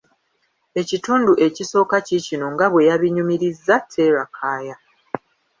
Ekitundu 0.81 1.31
ekisooka 1.45 1.97
kiikino 2.05 2.45
nga 2.53 2.65
bwe 2.71 2.81
yabinyumirizza 2.89 3.75
Terah 3.91 4.29
Kaaya. 4.35 4.75